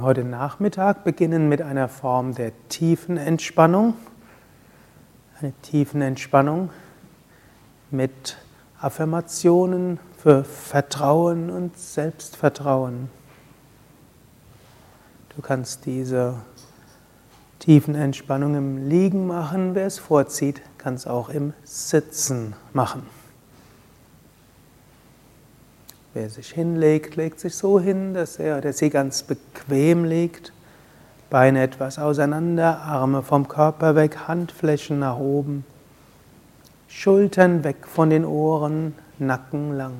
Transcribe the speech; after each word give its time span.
Heute 0.00 0.24
Nachmittag 0.24 1.04
beginnen 1.04 1.48
mit 1.48 1.60
einer 1.60 1.88
Form 1.88 2.34
der 2.34 2.52
tiefen 2.68 3.18
Entspannung. 3.18 3.92
Eine 5.40 5.52
tiefen 5.60 6.00
Entspannung 6.00 6.70
mit 7.90 8.38
Affirmationen 8.80 9.98
für 10.16 10.44
Vertrauen 10.44 11.50
und 11.50 11.76
Selbstvertrauen. 11.76 13.10
Du 15.40 15.46
kannst 15.46 15.86
diese 15.86 16.34
tiefen 17.60 17.94
Entspannung 17.94 18.54
im 18.56 18.90
Liegen 18.90 19.26
machen. 19.26 19.74
Wer 19.74 19.86
es 19.86 19.98
vorzieht, 19.98 20.60
kann 20.76 20.92
es 20.92 21.06
auch 21.06 21.30
im 21.30 21.54
Sitzen 21.64 22.52
machen. 22.74 23.06
Wer 26.12 26.28
sich 26.28 26.50
hinlegt, 26.50 27.16
legt 27.16 27.40
sich 27.40 27.54
so 27.54 27.80
hin, 27.80 28.12
dass 28.12 28.38
er 28.38 28.58
oder 28.58 28.74
sie 28.74 28.90
ganz 28.90 29.22
bequem 29.22 30.04
liegt. 30.04 30.52
Beine 31.30 31.62
etwas 31.62 31.98
auseinander, 31.98 32.82
Arme 32.82 33.22
vom 33.22 33.48
Körper 33.48 33.94
weg, 33.94 34.28
Handflächen 34.28 34.98
nach 34.98 35.16
oben. 35.16 35.64
Schultern 36.86 37.64
weg 37.64 37.86
von 37.86 38.10
den 38.10 38.26
Ohren, 38.26 38.94
Nacken 39.18 39.74
lang. 39.74 39.94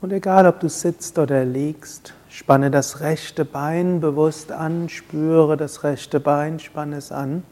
Und 0.00 0.12
egal, 0.12 0.46
ob 0.46 0.60
du 0.60 0.68
sitzt 0.68 1.18
oder 1.18 1.44
liegst, 1.44 2.14
spanne 2.28 2.70
das 2.70 3.00
rechte 3.00 3.44
Bein 3.44 4.00
bewusst 4.00 4.52
an, 4.52 4.88
spüre 4.88 5.56
das 5.56 5.82
rechte 5.82 6.20
Bein, 6.20 6.60
spanne 6.60 6.96
es 6.96 7.10
an. 7.10 7.42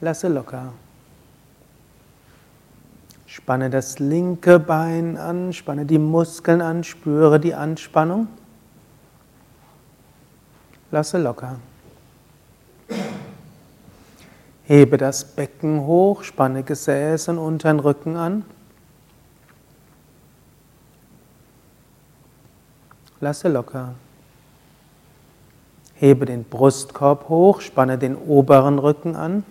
Lasse 0.00 0.28
locker. 0.28 0.72
Spanne 3.26 3.70
das 3.70 4.00
linke 4.00 4.58
Bein 4.58 5.16
an, 5.16 5.52
spanne 5.52 5.86
die 5.86 5.98
Muskeln 5.98 6.60
an, 6.60 6.82
spüre 6.82 7.38
die 7.38 7.54
Anspannung. 7.54 8.26
Lasse 10.90 11.18
locker. 11.18 11.60
Hebe 14.64 14.96
das 14.96 15.24
Becken 15.24 15.82
hoch, 15.82 16.24
spanne 16.24 16.64
Gesäß 16.64 17.28
und 17.28 17.38
unteren 17.38 17.78
Rücken 17.78 18.16
an. 18.16 18.44
Lasse 23.20 23.48
locker. 23.48 23.94
Hebe 25.94 26.24
den 26.24 26.44
Brustkorb 26.44 27.28
hoch, 27.28 27.60
spanne 27.60 27.98
den 27.98 28.16
oberen 28.16 28.78
Rücken 28.78 29.14
an. 29.14 29.44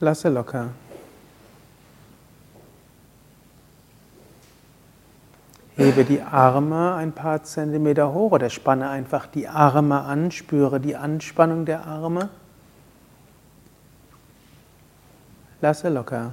Lasse 0.00 0.28
locker. 0.28 0.68
Hebe 5.76 6.04
die 6.04 6.20
Arme 6.20 6.94
ein 6.94 7.12
paar 7.12 7.42
Zentimeter 7.42 8.12
hoch 8.12 8.32
oder 8.32 8.50
spanne 8.50 8.90
einfach 8.90 9.26
die 9.26 9.48
Arme 9.48 10.02
an, 10.02 10.30
spüre 10.30 10.80
die 10.80 10.96
Anspannung 10.96 11.64
der 11.64 11.86
Arme. 11.86 12.28
Lasse 15.62 15.88
locker. 15.88 16.32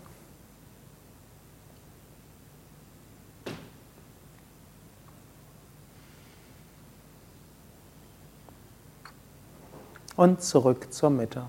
Und 10.21 10.39
zurück 10.39 10.93
zur 10.93 11.09
Mitte. 11.09 11.41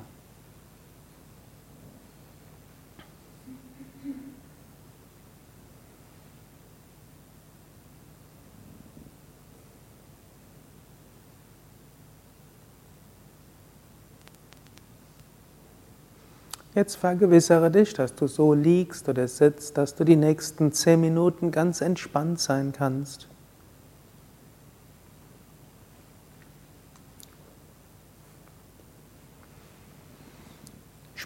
Jetzt 16.74 16.96
vergewissere 16.96 17.70
dich, 17.70 17.92
dass 17.92 18.14
du 18.14 18.26
so 18.26 18.54
liegst 18.54 19.06
oder 19.06 19.28
sitzt, 19.28 19.76
dass 19.76 19.94
du 19.94 20.04
die 20.04 20.16
nächsten 20.16 20.72
zehn 20.72 21.02
Minuten 21.02 21.50
ganz 21.50 21.82
entspannt 21.82 22.40
sein 22.40 22.72
kannst. 22.72 23.28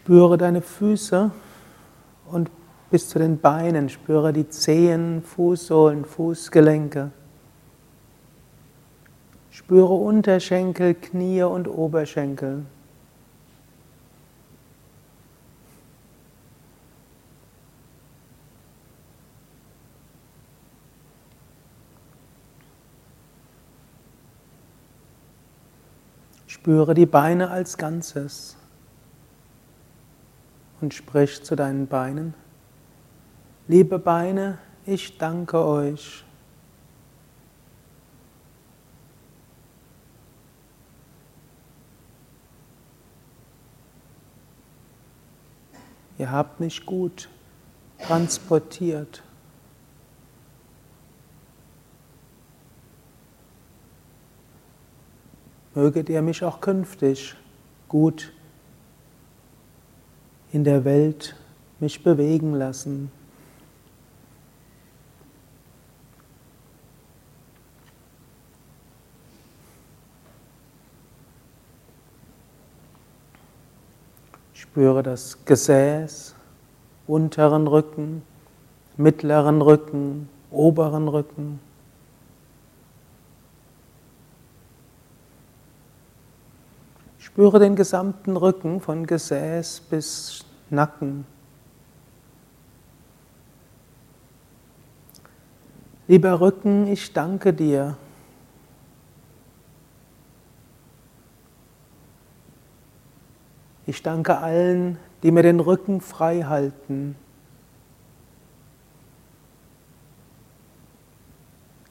Spüre 0.07 0.39
deine 0.39 0.63
Füße 0.63 1.33
und 2.31 2.49
bis 2.93 3.09
zu 3.09 3.19
den 3.19 3.41
Beinen. 3.41 3.89
Spüre 3.89 4.33
die 4.33 4.49
Zehen, 4.49 5.21
Fußsohlen, 5.21 6.05
Fußgelenke. 6.05 7.11
Spüre 9.51 9.95
Unterschenkel, 9.95 10.95
Knie 10.95 11.43
und 11.43 11.67
Oberschenkel. 11.67 12.67
Spüre 26.47 26.95
die 26.95 27.07
Beine 27.07 27.51
als 27.51 27.77
Ganzes 27.77 28.57
und 30.81 30.95
sprich 30.95 31.43
zu 31.43 31.57
deinen 31.57 31.87
Beinen. 31.87 32.35
Liebe 33.69 33.99
Beine, 33.99 34.59
ich 34.85 35.19
danke 35.19 35.65
euch. 35.65 36.25
Ihr 46.19 46.31
habt 46.31 46.61
mich 46.61 46.87
gut 46.87 47.29
transportiert. 47.99 49.23
Möget 55.75 56.09
ihr 56.09 56.23
mich 56.23 56.43
auch 56.43 56.61
künftig 56.61 57.35
gut 57.89 58.21
transportieren 58.21 58.36
in 60.57 60.65
der 60.65 60.87
Welt 60.87 61.37
mich 61.81 62.03
bewegen 62.03 62.55
lassen. 62.55 63.13
Spüre 74.55 75.03
das 75.03 75.45
Gesäß, 75.45 76.35
unteren 77.07 77.67
Rücken, 77.67 78.23
mittleren 78.97 79.61
Rücken, 79.61 80.31
oberen 80.51 81.09
Rücken. 81.09 81.61
Spüre 87.19 87.59
den 87.59 87.77
gesamten 87.77 88.39
Rücken 88.39 88.81
von 88.81 89.07
Gesäß 89.07 89.81
bis 89.91 90.46
Nacken. 90.71 91.27
Lieber 96.09 96.41
Rücken, 96.41 96.87
ich 96.87 97.13
danke 97.13 97.53
dir. 97.53 97.97
Ich 103.87 104.03
danke 104.03 104.39
allen, 104.39 104.99
die 105.23 105.31
mir 105.31 105.43
den 105.43 105.61
Rücken 105.61 106.01
frei 106.01 106.43
halten. 106.43 107.17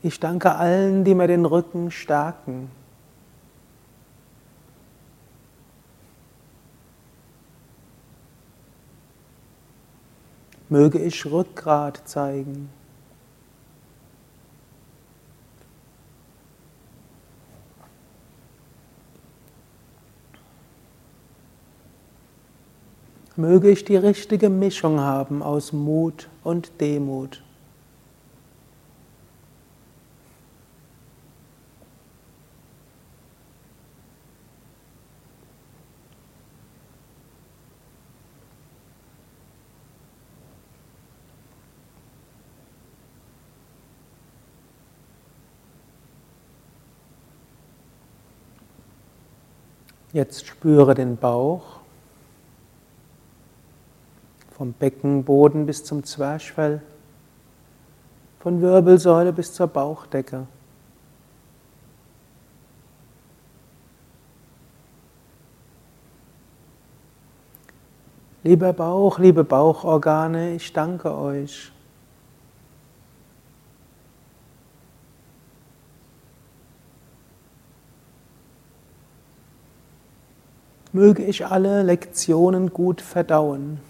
Ich 0.02 0.20
danke 0.20 0.56
allen, 0.56 1.04
die 1.04 1.16
mir 1.16 1.28
den 1.28 1.46
Rücken 1.46 1.90
stärken. 1.92 2.70
Möge 10.70 11.00
ich 11.00 11.26
Rückgrat 11.26 12.02
zeigen. 12.06 12.70
Möge 23.38 23.70
ich 23.70 23.84
die 23.84 23.98
richtige 23.98 24.50
Mischung 24.50 25.02
haben 25.02 25.44
aus 25.44 25.74
Mut 25.74 26.30
und 26.44 26.80
Demut. 26.80 27.45
Jetzt 50.16 50.48
spüre 50.48 50.96
den 50.96 51.18
Bauch 51.18 51.82
vom 54.52 54.72
Beckenboden 54.72 55.66
bis 55.66 55.84
zum 55.84 56.06
Zwerchfell, 56.06 56.82
von 58.40 58.62
Wirbelsäule 58.62 59.34
bis 59.34 59.54
zur 59.54 59.68
Bauchdecke. 59.68 60.48
Lieber 68.44 68.72
Bauch, 68.72 69.20
liebe 69.20 69.44
Bauchorgane, 69.44 70.56
ich 70.56 70.72
danke 70.72 71.14
euch. 71.14 71.74
Möge 80.96 81.24
ich 81.26 81.46
alle 81.46 81.84
Lektionen 81.84 82.72
gut 82.72 83.02
verdauen. 83.02 83.82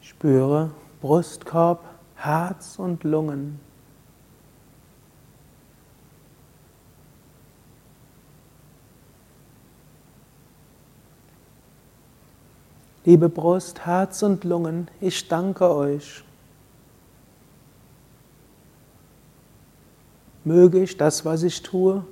Spüre 0.00 0.70
Brustkorb, 1.02 1.84
Herz 2.14 2.78
und 2.78 3.04
Lungen. 3.04 3.60
Liebe 13.06 13.28
Brust, 13.28 13.84
Herz 13.84 14.22
und 14.22 14.44
Lungen, 14.44 14.88
ich 14.98 15.28
danke 15.28 15.68
euch. 15.68 16.24
Möge 20.42 20.82
ich 20.82 20.96
das, 20.96 21.24
was 21.24 21.42
ich 21.42 21.62
tue, 21.62 22.04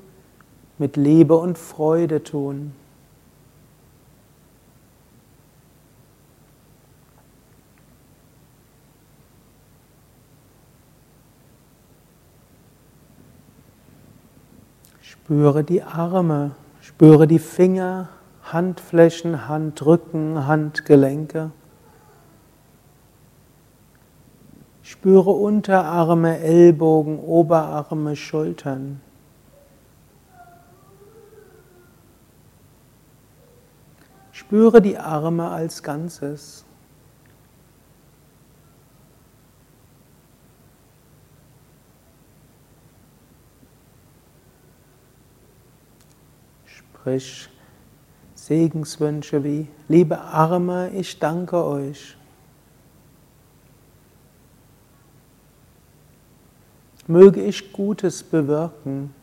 mit 0.76 0.98
Liebe 0.98 1.34
und 1.36 1.56
Freude 1.56 2.22
tun. 2.22 2.74
Spüre 15.00 15.64
die 15.64 15.82
Arme, 15.82 16.54
spüre 16.82 17.26
die 17.26 17.38
Finger, 17.38 18.10
Handflächen, 18.52 19.48
Handrücken, 19.48 20.46
Handgelenke. 20.46 21.52
Spüre 24.82 25.30
Unterarme, 25.30 26.38
Ellbogen, 26.40 27.18
Oberarme, 27.18 28.14
Schultern. 28.14 29.00
Spüre 34.32 34.82
die 34.82 34.98
Arme 34.98 35.48
als 35.48 35.82
Ganzes. 35.82 36.66
Sprich 46.66 47.48
Segenswünsche 48.42 49.44
wie, 49.44 49.68
liebe 49.86 50.18
Arme, 50.20 50.90
ich 50.90 51.16
danke 51.20 51.64
euch. 51.64 52.16
Möge 57.06 57.40
ich 57.40 57.72
Gutes 57.72 58.20
bewirken. 58.20 59.14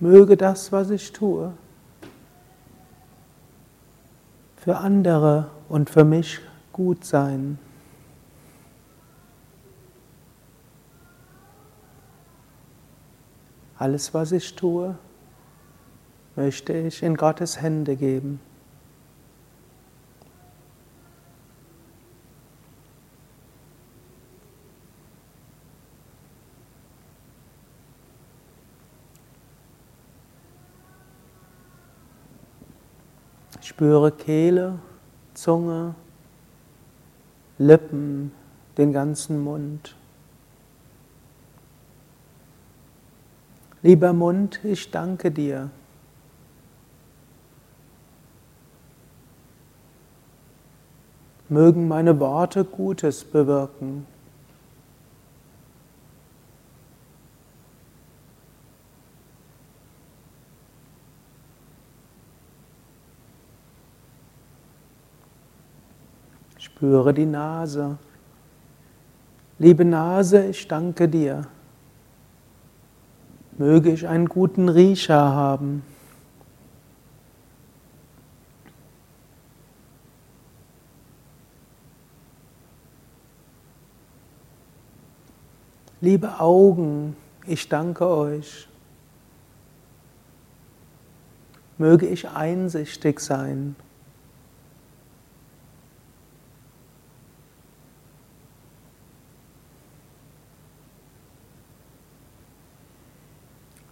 Möge 0.00 0.36
das, 0.36 0.72
was 0.72 0.90
ich 0.90 1.12
tue, 1.12 1.52
für 4.56 4.76
andere 4.78 5.50
und 5.68 5.88
für 5.88 6.04
mich 6.04 6.40
gut 6.72 7.04
sein. 7.04 7.60
Alles, 13.78 14.14
was 14.14 14.32
ich 14.32 14.54
tue, 14.54 14.96
möchte 16.34 16.72
ich 16.72 17.02
in 17.02 17.16
Gottes 17.16 17.60
Hände 17.60 17.96
geben. 17.96 18.40
spüre 33.76 34.10
Kehle, 34.10 34.78
Zunge, 35.34 35.94
Lippen, 37.58 38.32
den 38.78 38.90
ganzen 38.90 39.44
Mund. 39.44 39.94
Lieber 43.86 44.12
Mund, 44.12 44.58
ich 44.64 44.90
danke 44.90 45.30
dir. 45.30 45.70
Mögen 51.48 51.86
meine 51.86 52.18
Worte 52.18 52.64
Gutes 52.64 53.22
bewirken. 53.22 54.04
Spüre 66.58 67.14
die 67.14 67.24
Nase. 67.24 67.98
Liebe 69.60 69.84
Nase, 69.84 70.46
ich 70.46 70.66
danke 70.66 71.08
dir. 71.08 71.46
Möge 73.58 73.90
ich 73.90 74.06
einen 74.06 74.28
guten 74.28 74.68
Riecher 74.68 75.18
haben. 75.18 75.82
Liebe 86.02 86.38
Augen, 86.38 87.16
ich 87.46 87.68
danke 87.68 88.06
euch. 88.06 88.68
Möge 91.78 92.06
ich 92.06 92.28
einsichtig 92.28 93.20
sein. 93.20 93.74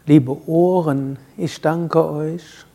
Liebe 0.07 0.47
Ohren, 0.47 1.19
ich 1.39 1.63
danke 1.63 2.07
euch. 2.07 2.67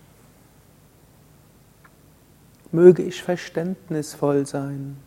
Möge 2.72 3.04
ich 3.04 3.22
verständnisvoll 3.22 4.48
sein. 4.48 4.98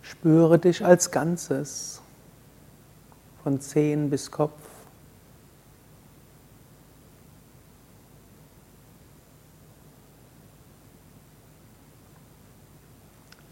Spüre 0.00 0.58
dich 0.58 0.84
als 0.84 1.10
Ganzes, 1.10 2.00
von 3.42 3.60
Zehen 3.60 4.08
bis 4.08 4.30
Kopf. 4.30 4.67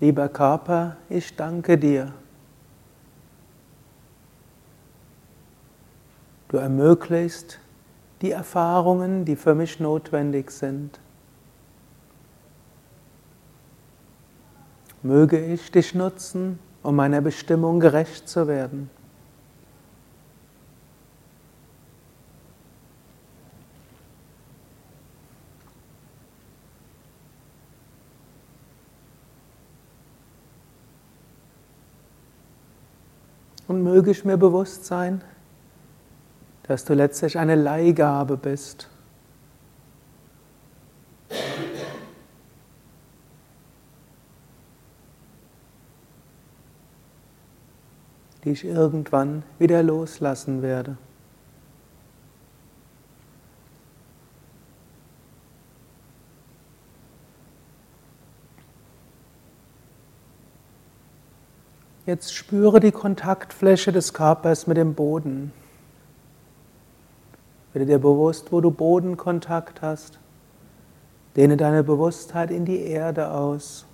Lieber 0.07 0.29
Körper, 0.29 0.99
ich 1.09 1.35
danke 1.35 1.77
dir. 1.77 2.13
Du 6.47 6.59
ermöglichst 6.59 7.59
die 8.23 8.31
Erfahrungen, 8.31 9.25
die 9.25 9.35
für 9.35 9.57
mich 9.57 9.81
notwendig 9.81 10.53
sind. 10.53 11.01
Möge 15.03 15.45
ich 15.45 15.73
dich 15.73 15.93
nutzen, 15.93 16.61
um 16.85 16.95
meiner 16.95 17.21
Bestimmung 17.21 17.81
gerecht 17.81 18.29
zu 18.29 18.47
werden. 18.47 18.89
Und 33.69 33.83
möge 33.97 34.11
ich 34.11 34.27
mir 34.27 34.37
bewusst 34.37 34.85
sein, 34.85 35.25
dass 36.65 36.85
du 36.85 36.93
letztlich 36.93 37.39
eine 37.39 37.55
Leihgabe 37.55 38.37
bist. 38.37 38.91
die 48.45 48.51
ich 48.53 48.65
irgendwann 48.65 49.43
wieder 49.59 49.83
loslassen 49.83 50.63
werde. 50.63 50.99
Jetzt 62.07 62.33
spüre 62.33 62.79
die 62.79 62.93
Kontaktfläche 62.93 63.91
des 63.91 64.15
Körpers 64.15 64.69
mit 64.69 64.77
dem 64.77 64.95
Boden. 64.95 65.53
Werde 67.73 67.85
dir 67.85 67.99
bewusst, 67.99 68.53
wo 68.53 68.61
du 68.61 68.71
Bodenkontakt 68.71 69.83
hast. 69.83 70.21
Dehne 71.35 71.57
deine 71.57 71.83
Bewusstheit 71.83 72.53
in 72.53 72.65
die 72.65 72.81
Erde 72.81 73.33
aus. 73.33 73.87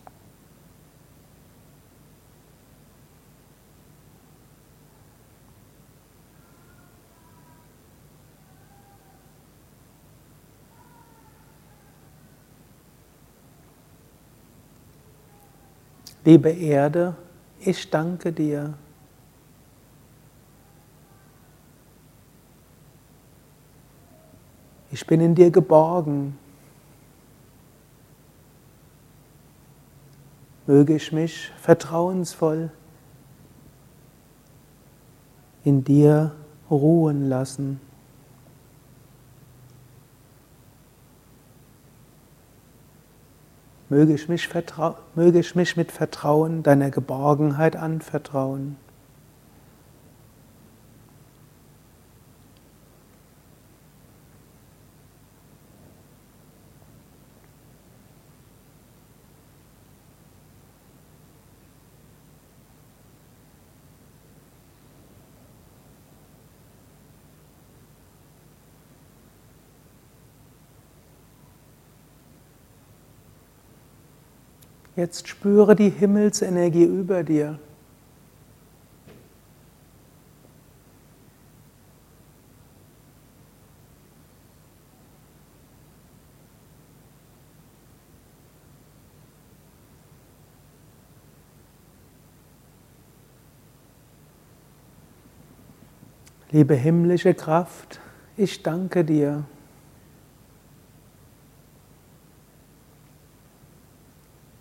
Liebe 16.24 16.50
Erde, 16.50 17.16
ich 17.64 17.90
danke 17.90 18.32
dir. 18.32 18.74
Ich 24.90 25.06
bin 25.06 25.20
in 25.20 25.34
dir 25.34 25.50
geborgen. 25.50 26.38
Möge 30.66 30.94
ich 30.94 31.12
mich 31.12 31.50
vertrauensvoll 31.56 32.70
in 35.64 35.82
dir 35.82 36.32
ruhen 36.70 37.28
lassen. 37.28 37.80
Möge 43.92 44.14
ich, 44.14 44.26
mich 44.26 44.48
möge 45.14 45.38
ich 45.38 45.54
mich 45.54 45.76
mit 45.76 45.92
Vertrauen 45.92 46.62
deiner 46.62 46.90
Geborgenheit 46.90 47.76
anvertrauen. 47.76 48.78
Jetzt 74.94 75.26
spüre 75.26 75.74
die 75.74 75.88
Himmelsenergie 75.88 76.84
über 76.84 77.22
dir. 77.22 77.58
Liebe 96.50 96.74
himmlische 96.74 97.32
Kraft, 97.32 97.98
ich 98.36 98.62
danke 98.62 99.06
dir. 99.06 99.44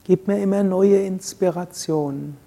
Gib 0.03 0.27
mir 0.27 0.41
immer 0.41 0.63
neue 0.63 0.98
Inspiration. 1.05 2.38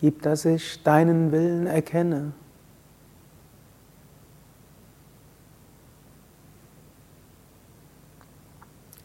Gib, 0.00 0.22
dass 0.22 0.44
ich 0.44 0.82
deinen 0.82 1.32
Willen 1.32 1.66
erkenne. 1.66 2.32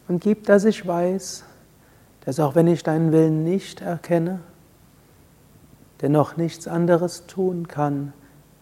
Und 0.08 0.22
gib, 0.22 0.46
dass 0.46 0.66
ich 0.66 0.86
weiß, 0.86 1.46
dass 2.26 2.40
auch 2.40 2.56
wenn 2.56 2.68
ich 2.68 2.84
deinen 2.84 3.14
Willen 3.14 3.44
nicht 3.44 3.80
erkenne, 3.82 4.42
dennoch 6.02 6.36
nichts 6.36 6.68
anderes 6.68 7.28
tun 7.28 7.68
kann, 7.68 8.12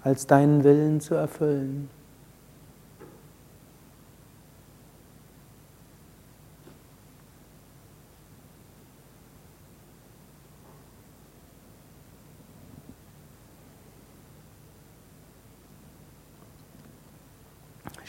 als 0.03 0.27
deinen 0.27 0.63
Willen 0.63 1.01
zu 1.01 1.15
erfüllen. 1.15 1.89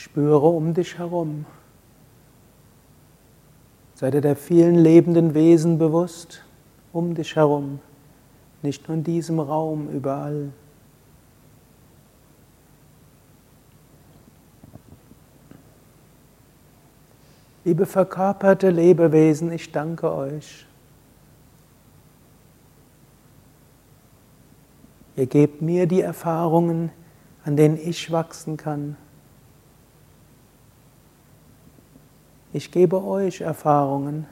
Spüre 0.00 0.48
um 0.48 0.72
dich 0.72 0.96
herum. 0.96 1.44
Sei 3.94 4.10
dir 4.10 4.22
der 4.22 4.34
vielen 4.34 4.76
lebenden 4.76 5.34
Wesen 5.34 5.76
bewusst 5.76 6.42
um 6.90 7.14
dich 7.14 7.36
herum, 7.36 7.80
nicht 8.62 8.88
nur 8.88 8.96
in 8.96 9.04
diesem 9.04 9.38
Raum, 9.40 9.90
überall. 9.90 10.52
Liebe 17.66 17.84
verkörperte 17.84 18.70
Lebewesen, 18.70 19.52
ich 19.52 19.70
danke 19.70 20.10
euch. 20.10 20.64
Ihr 25.16 25.26
gebt 25.26 25.60
mir 25.60 25.86
die 25.86 26.00
Erfahrungen, 26.00 26.90
an 27.44 27.56
denen 27.58 27.76
ich 27.76 28.10
wachsen 28.10 28.56
kann. 28.56 28.96
Ich 32.52 32.72
gebe 32.72 33.04
euch 33.04 33.42
Erfahrungen, 33.42 34.26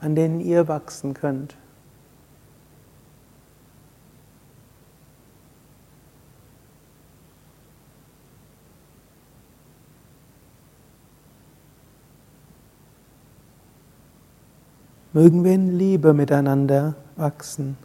an 0.00 0.14
denen 0.14 0.40
ihr 0.40 0.68
wachsen 0.68 1.14
könnt. 1.14 1.56
Mögen 15.14 15.44
wir 15.44 15.54
in 15.54 15.78
Liebe 15.78 16.12
miteinander 16.12 16.94
wachsen. 17.16 17.78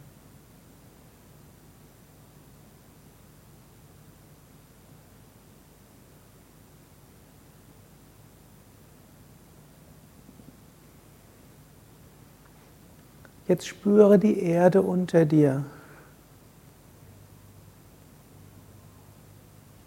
Jetzt 13.52 13.68
spüre 13.68 14.18
die 14.18 14.40
Erde 14.40 14.80
unter 14.80 15.26
dir. 15.26 15.66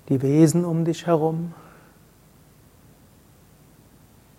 Die 0.08 0.22
Wesen 0.22 0.64
um 0.64 0.86
dich 0.86 1.08
herum. 1.08 1.56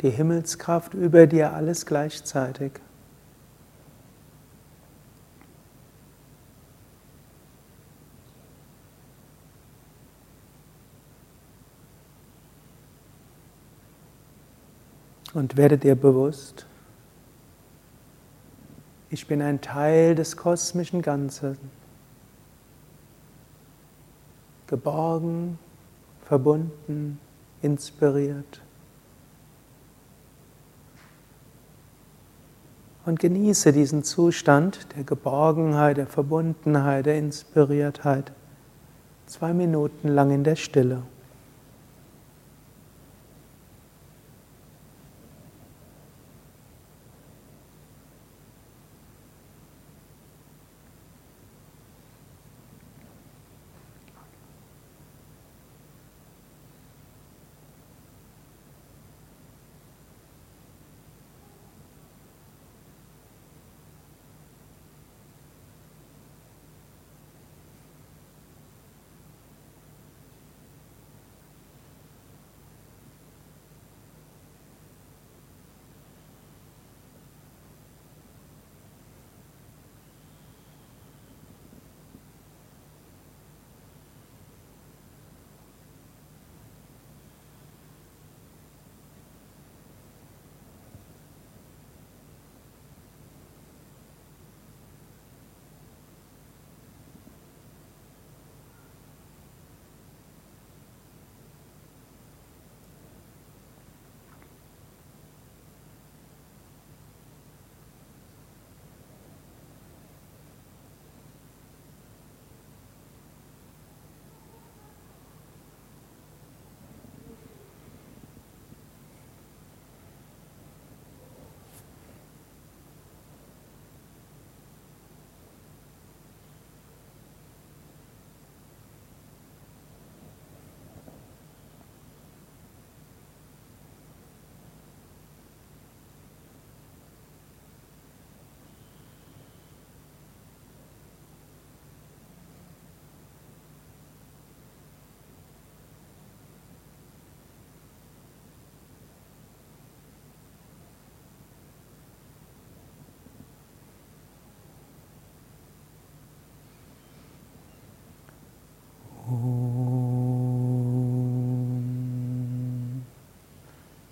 Die 0.03 0.11
Himmelskraft 0.11 0.95
über 0.95 1.27
dir, 1.27 1.55
alles 1.55 1.87
gleichzeitig. 1.87 2.75
Und 15.35 15.57
werde 15.57 15.79
dir 15.79 15.97
bewusst, 15.97 16.69
ich 19.11 19.27
bin 19.27 19.41
ein 19.43 19.61
Teil 19.61 20.15
des 20.15 20.37
kosmischen 20.37 21.03
Ganzen. 21.03 21.59
Geborgen, 24.67 25.59
verbunden, 26.25 27.21
inspiriert. 27.63 28.63
Und 33.05 33.21
genieße 33.21 33.73
diesen 33.73 34.03
Zustand 34.03 34.89
der 34.97 35.05
Geborgenheit, 35.05 35.97
der 35.97 36.09
Verbundenheit, 36.09 37.07
der 37.07 37.17
Inspiriertheit 37.19 38.33
zwei 39.27 39.53
Minuten 39.53 40.09
lang 40.09 40.33
in 40.33 40.43
der 40.43 40.57
Stille. 40.57 41.03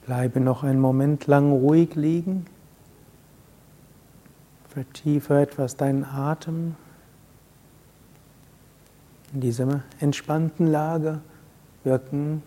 Bleibe 0.06 0.38
noch 0.38 0.62
einen 0.62 0.80
Moment 0.80 1.26
lang 1.26 1.50
ruhig 1.50 1.94
liegen. 1.94 2.44
Vertiefe 4.68 5.40
etwas 5.40 5.78
deinen 5.78 6.04
Atem. 6.04 6.74
In 9.32 9.40
dieser 9.40 9.80
entspannten 10.00 10.66
Lage 10.66 11.20
wirken 11.84 12.42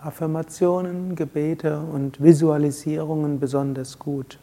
Affirmationen, 0.00 1.16
Gebete 1.16 1.80
und 1.80 2.22
Visualisierungen 2.22 3.40
besonders 3.40 3.98
gut. 3.98 4.38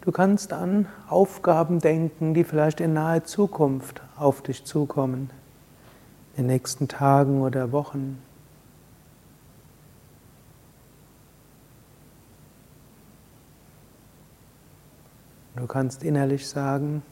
Du 0.00 0.10
kannst 0.10 0.52
an 0.52 0.86
Aufgaben 1.08 1.78
denken, 1.78 2.34
die 2.34 2.42
vielleicht 2.42 2.80
in 2.80 2.94
naher 2.94 3.22
Zukunft 3.22 4.02
auf 4.16 4.42
dich 4.42 4.64
zukommen 4.64 5.30
den 6.40 6.46
nächsten 6.46 6.88
Tagen 6.88 7.42
oder 7.42 7.70
Wochen. 7.70 8.18
Du 15.54 15.66
kannst 15.66 16.02
innerlich 16.02 16.48
sagen, 16.48 17.02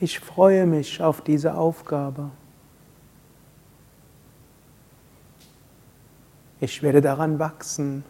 ich 0.00 0.20
freue 0.20 0.66
mich 0.66 1.02
auf 1.02 1.22
diese 1.22 1.54
Aufgabe. 1.54 2.30
Ich 6.60 6.82
werde 6.82 7.00
daran 7.00 7.38
wachsen. 7.38 8.04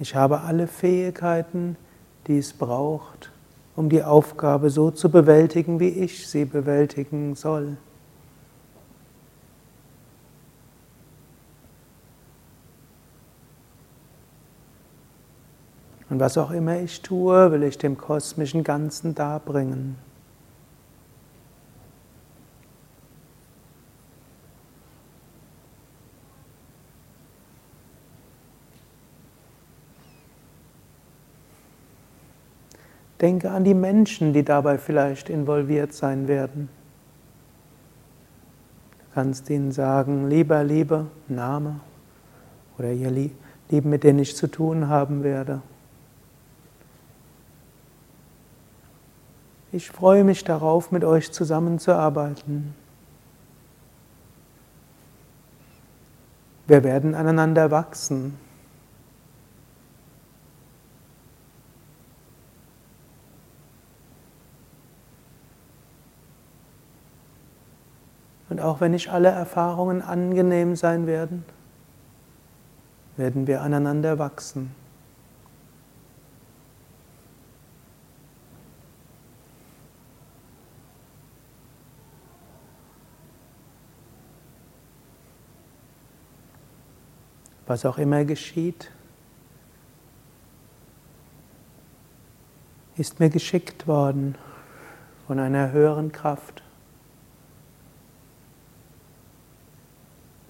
Ich 0.00 0.16
habe 0.16 0.40
alle 0.40 0.66
Fähigkeiten, 0.66 1.76
die 2.26 2.38
es 2.38 2.52
braucht, 2.52 3.31
um 3.74 3.88
die 3.88 4.02
Aufgabe 4.02 4.70
so 4.70 4.90
zu 4.90 5.10
bewältigen, 5.10 5.80
wie 5.80 5.88
ich 5.88 6.28
sie 6.28 6.44
bewältigen 6.44 7.34
soll. 7.34 7.76
Und 16.10 16.20
was 16.20 16.36
auch 16.36 16.50
immer 16.50 16.78
ich 16.78 17.00
tue, 17.00 17.50
will 17.52 17.62
ich 17.62 17.78
dem 17.78 17.96
kosmischen 17.96 18.64
Ganzen 18.64 19.14
darbringen. 19.14 19.96
Denke 33.22 33.52
an 33.52 33.62
die 33.62 33.74
Menschen, 33.74 34.32
die 34.32 34.42
dabei 34.42 34.78
vielleicht 34.78 35.30
involviert 35.30 35.92
sein 35.92 36.26
werden. 36.26 36.68
Du 38.98 39.14
kannst 39.14 39.48
ihnen 39.48 39.70
sagen, 39.70 40.28
lieber, 40.28 40.64
liebe, 40.64 41.06
Name 41.28 41.78
oder 42.78 42.90
ihr 42.90 43.10
Lieben, 43.10 43.90
mit 43.90 44.02
denen 44.02 44.18
ich 44.18 44.36
zu 44.36 44.48
tun 44.48 44.88
haben 44.88 45.22
werde. 45.22 45.62
Ich 49.70 49.88
freue 49.88 50.24
mich 50.24 50.42
darauf, 50.42 50.90
mit 50.90 51.04
euch 51.04 51.30
zusammenzuarbeiten. 51.32 52.74
Wir 56.66 56.82
werden 56.82 57.14
aneinander 57.14 57.70
wachsen. 57.70 58.36
Auch 68.62 68.80
wenn 68.80 68.92
nicht 68.92 69.10
alle 69.10 69.28
Erfahrungen 69.28 70.02
angenehm 70.02 70.76
sein 70.76 71.06
werden, 71.06 71.44
werden 73.16 73.46
wir 73.46 73.62
aneinander 73.62 74.18
wachsen. 74.18 74.74
Was 87.66 87.86
auch 87.86 87.96
immer 87.96 88.24
geschieht, 88.24 88.90
ist 92.96 93.18
mir 93.18 93.30
geschickt 93.30 93.86
worden 93.86 94.36
von 95.26 95.38
einer 95.38 95.72
höheren 95.72 96.12
Kraft. 96.12 96.62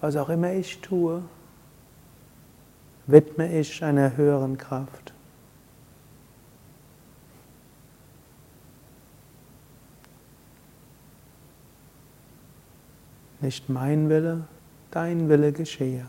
Was 0.03 0.17
auch 0.17 0.27
immer 0.27 0.51
ich 0.51 0.81
tue, 0.81 1.23
widme 3.07 3.57
ich 3.57 3.81
einer 3.81 4.17
höheren 4.17 4.57
Kraft. 4.57 5.13
Nicht 13.39 13.69
mein 13.69 14.09
Wille, 14.09 14.43
dein 14.91 15.29
Wille 15.29 15.53
geschehe. 15.53 16.05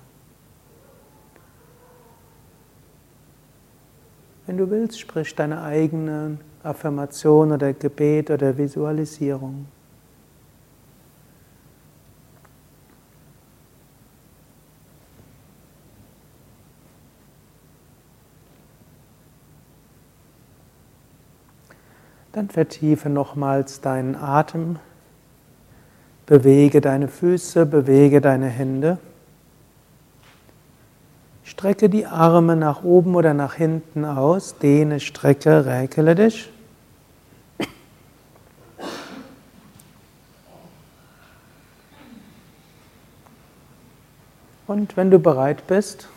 Wenn 4.47 4.57
du 4.57 4.69
willst, 4.69 4.99
sprich 4.99 5.37
deine 5.37 5.63
eigene 5.63 6.39
Affirmation 6.65 7.53
oder 7.53 7.73
Gebet 7.73 8.33
oder 8.33 8.59
Visualisierung. 8.59 9.67
Dann 22.35 22.51
vertiefe 22.51 23.09
nochmals 23.09 23.81
deinen 23.81 24.17
Atem, 24.17 24.81
bewege 26.27 26.81
deine 26.81 27.07
Füße, 27.07 27.65
bewege 27.65 28.21
deine 28.21 28.49
Hände. 28.49 28.99
Strecke 31.45 31.89
die 31.89 32.07
Arme 32.07 32.57
nach 32.57 32.83
oben 32.83 33.15
oder 33.15 33.35
nach 33.35 33.55
hinten 33.55 34.05
aus, 34.05 34.59
dehne, 34.59 34.99
strecke, 34.99 35.65
räkele 35.65 36.17
dich. 36.17 36.51
Und 44.67 44.97
wenn 44.97 45.13
du 45.13 45.21
bereit 45.21 45.69
bist, 45.69 46.09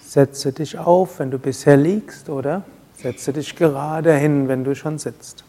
setze 0.00 0.52
dich 0.52 0.78
auf, 0.78 1.20
wenn 1.20 1.30
du 1.30 1.38
bisher 1.38 1.76
liegst, 1.76 2.28
oder 2.28 2.64
setze 2.96 3.32
dich 3.32 3.56
gerade 3.56 4.14
hin, 4.14 4.48
wenn 4.48 4.64
du 4.64 4.74
schon 4.74 4.98
sitzt. 4.98 5.44